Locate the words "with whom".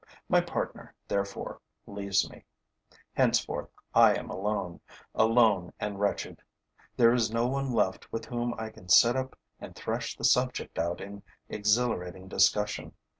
8.11-8.55